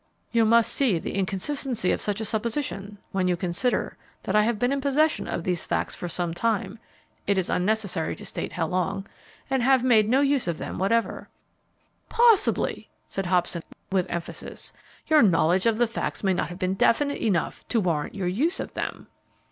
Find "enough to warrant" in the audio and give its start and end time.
17.21-18.15